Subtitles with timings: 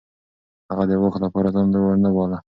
[0.69, 2.37] هغه د واک لپاره ځان لوړ نه باله.